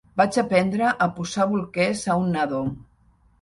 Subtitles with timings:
[0.19, 2.65] Vaig aprendre a posar bolquers a un nadó.